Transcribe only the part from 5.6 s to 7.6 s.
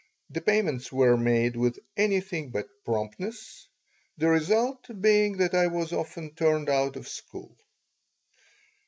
was often turned out of school.